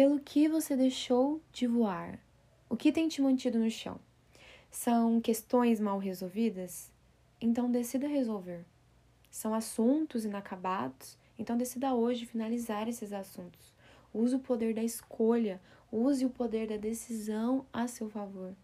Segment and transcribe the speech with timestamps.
[0.00, 2.20] Pelo que você deixou de voar?
[2.70, 3.98] O que tem te mantido no chão?
[4.70, 6.88] São questões mal resolvidas?
[7.40, 8.64] Então decida resolver.
[9.28, 11.18] São assuntos inacabados?
[11.36, 13.74] Então decida hoje finalizar esses assuntos.
[14.14, 18.54] Use o poder da escolha, use o poder da decisão a seu favor.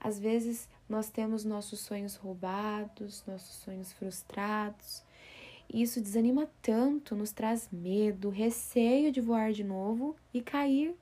[0.00, 5.02] Às vezes nós temos nossos sonhos roubados, nossos sonhos frustrados.
[5.72, 10.94] Isso desanima tanto, nos traz medo, receio de voar de novo e cair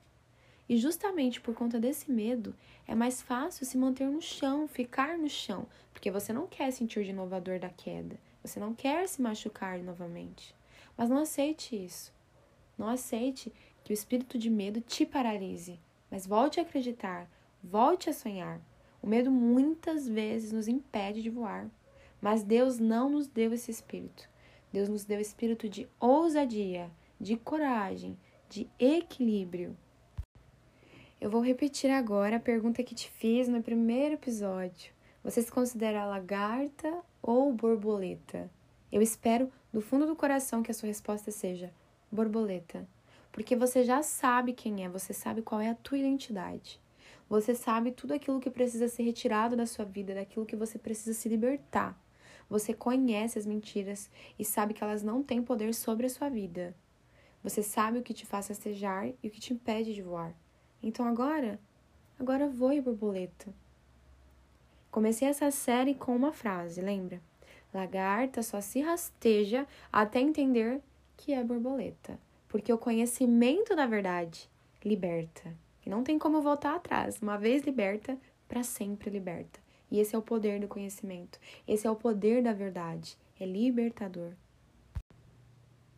[0.71, 2.55] e justamente por conta desse medo,
[2.87, 7.03] é mais fácil se manter no chão, ficar no chão, porque você não quer sentir
[7.03, 10.55] de novo a dor da queda, você não quer se machucar novamente.
[10.95, 12.13] Mas não aceite isso.
[12.77, 13.51] Não aceite
[13.83, 15.77] que o espírito de medo te paralise,
[16.09, 17.29] mas volte a acreditar,
[17.61, 18.61] volte a sonhar.
[19.01, 21.69] O medo muitas vezes nos impede de voar,
[22.21, 24.30] mas Deus não nos deu esse espírito.
[24.71, 28.17] Deus nos deu espírito de ousadia, de coragem,
[28.49, 29.75] de equilíbrio.
[31.19, 34.93] Eu vou repetir agora a pergunta que te fiz no primeiro episódio.
[35.23, 38.49] Você se considera lagarta ou borboleta?
[38.91, 41.71] Eu espero do fundo do coração que a sua resposta seja
[42.11, 42.87] borboleta,
[43.31, 46.79] porque você já sabe quem é, você sabe qual é a tua identidade.
[47.29, 51.13] Você sabe tudo aquilo que precisa ser retirado da sua vida, daquilo que você precisa
[51.13, 51.97] se libertar.
[52.51, 56.75] Você conhece as mentiras e sabe que elas não têm poder sobre a sua vida.
[57.41, 60.35] Você sabe o que te faz rastejar e o que te impede de voar.
[60.83, 61.57] Então agora,
[62.19, 63.53] agora voe, borboleta.
[64.91, 67.21] Comecei essa série com uma frase, lembra?
[67.73, 70.81] Lagarta só se rasteja até entender
[71.15, 74.49] que é borboleta, porque o conhecimento da verdade
[74.83, 75.55] liberta.
[75.85, 77.21] E não tem como voltar atrás.
[77.21, 79.61] Uma vez liberta, para sempre liberta.
[79.91, 81.37] E esse é o poder do conhecimento.
[81.67, 83.17] Esse é o poder da verdade.
[83.39, 84.31] É libertador.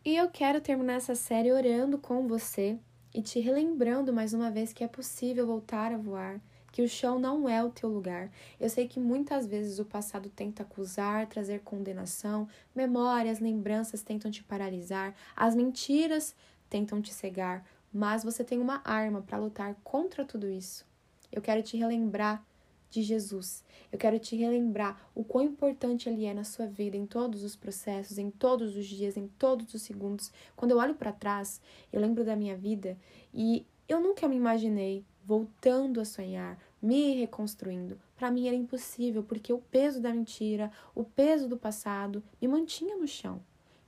[0.04, 2.78] E eu quero terminar essa série orando com você
[3.14, 6.40] e te relembrando mais uma vez que é possível voltar a voar,
[6.72, 8.30] que o chão não é o teu lugar.
[8.60, 14.42] Eu sei que muitas vezes o passado tenta acusar, trazer condenação, memórias, lembranças tentam te
[14.42, 16.34] paralisar, as mentiras
[16.68, 20.84] tentam te cegar, mas você tem uma arma para lutar contra tudo isso.
[21.30, 22.44] Eu quero te relembrar
[22.94, 23.64] de Jesus.
[23.90, 27.56] Eu quero te relembrar o quão importante ele é na sua vida, em todos os
[27.56, 30.32] processos, em todos os dias, em todos os segundos.
[30.54, 31.60] Quando eu olho para trás,
[31.92, 32.96] eu lembro da minha vida
[33.32, 37.98] e eu nunca me imaginei voltando a sonhar, me reconstruindo.
[38.14, 42.96] Para mim era impossível, porque o peso da mentira, o peso do passado me mantinha
[42.96, 43.42] no chão.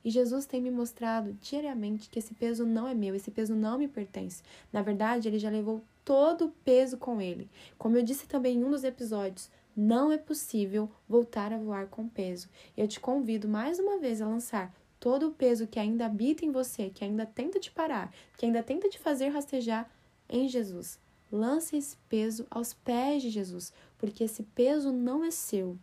[0.07, 3.77] E Jesus tem me mostrado diariamente que esse peso não é meu, esse peso não
[3.77, 4.41] me pertence.
[4.71, 7.49] Na verdade, ele já levou todo o peso com ele.
[7.77, 12.07] Como eu disse também em um dos episódios, não é possível voltar a voar com
[12.07, 12.47] peso.
[12.77, 16.51] Eu te convido mais uma vez a lançar todo o peso que ainda habita em
[16.51, 19.91] você, que ainda tenta te parar, que ainda tenta te fazer rastejar
[20.29, 20.97] em Jesus.
[21.29, 25.77] Lance esse peso aos pés de Jesus, porque esse peso não é seu.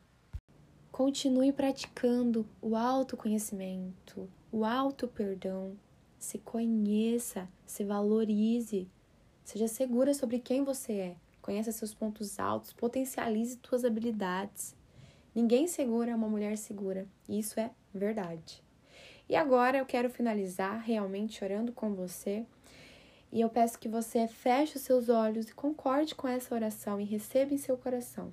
[0.95, 5.77] Continue praticando o autoconhecimento, o auto-perdão.
[6.21, 8.89] Se conheça, se valorize.
[9.43, 11.17] Seja segura sobre quem você é.
[11.43, 14.77] Conheça seus pontos altos, potencialize suas habilidades.
[15.35, 17.09] Ninguém segura uma mulher segura.
[17.29, 18.63] Isso é verdade.
[19.29, 22.47] E agora eu quero finalizar realmente orando com você.
[23.33, 27.05] E eu peço que você feche os seus olhos e concorde com essa oração e
[27.05, 28.33] receba em seu coração.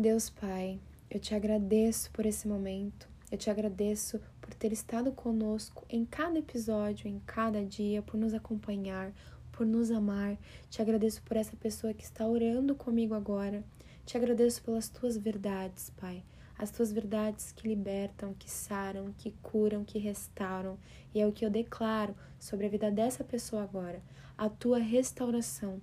[0.00, 0.80] Deus Pai,
[1.10, 3.06] eu te agradeço por esse momento.
[3.30, 8.32] Eu te agradeço por ter estado conosco em cada episódio, em cada dia, por nos
[8.32, 9.12] acompanhar,
[9.52, 10.38] por nos amar.
[10.70, 13.62] Te agradeço por essa pessoa que está orando comigo agora.
[14.06, 16.24] Te agradeço pelas tuas verdades, Pai.
[16.56, 20.78] As tuas verdades que libertam, que saram, que curam, que restauram.
[21.14, 24.02] E é o que eu declaro sobre a vida dessa pessoa agora.
[24.38, 25.78] A tua restauração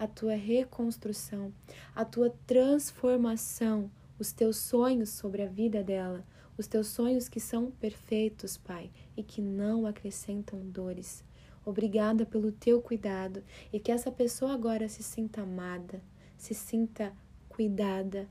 [0.00, 1.52] a tua reconstrução,
[1.94, 6.24] a tua transformação, os teus sonhos sobre a vida dela,
[6.56, 11.22] os teus sonhos que são perfeitos, Pai, e que não acrescentam dores.
[11.66, 16.02] Obrigada pelo teu cuidado e que essa pessoa agora se sinta amada,
[16.38, 17.12] se sinta
[17.50, 18.26] cuidada,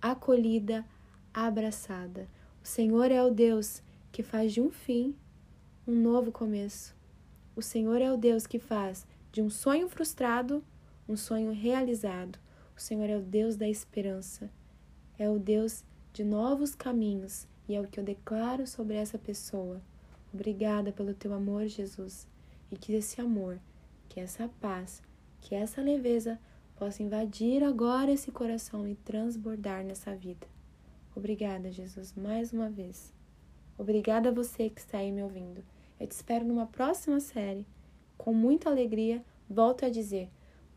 [0.00, 0.86] acolhida,
[1.34, 2.26] abraçada.
[2.64, 5.14] O Senhor é o Deus que faz de um fim
[5.86, 6.96] um novo começo.
[7.54, 10.64] O Senhor é o Deus que faz de um sonho frustrado
[11.10, 12.38] um sonho realizado.
[12.76, 14.48] O Senhor é o Deus da esperança,
[15.18, 19.82] é o Deus de novos caminhos e é o que eu declaro sobre essa pessoa.
[20.32, 22.28] Obrigada pelo teu amor, Jesus,
[22.70, 23.58] e que esse amor,
[24.08, 25.02] que essa paz,
[25.40, 26.38] que essa leveza
[26.76, 30.46] possa invadir agora esse coração e transbordar nessa vida.
[31.14, 33.12] Obrigada, Jesus, mais uma vez.
[33.76, 35.64] Obrigada a você que está aí me ouvindo.
[35.98, 37.66] Eu te espero numa próxima série.
[38.16, 40.30] Com muita alegria, volto a dizer: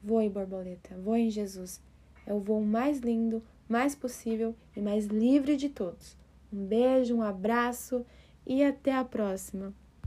[0.04, 1.82] voe, borboleta, voe em Jesus.
[2.26, 6.18] É o voo mais lindo, mais possível e mais livre de todos.
[6.52, 8.06] Um beijo, um abraço
[8.46, 9.74] e até a próxima!